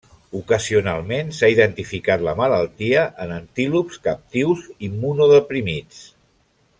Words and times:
Ocasionalment, 0.37 1.27
s'ha 1.39 1.49
identificat 1.55 2.23
la 2.29 2.33
malaltia 2.41 3.03
en 3.27 3.35
antílops 3.37 4.01
captius 4.11 4.65
immunodeprimits. 4.91 6.01